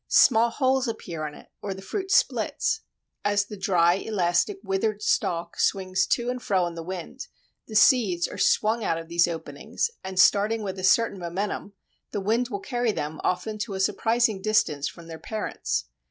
[0.07, 2.79] Small holes appear in it, or the fruit splits.
[3.23, 7.27] As the dry, elastic, withered stalk swings to and fro in the wind,
[7.67, 11.73] the seeds are swung out of these openings, and starting with a certain momentum
[12.09, 15.85] the wind will carry them often to a surprising distance from their parents.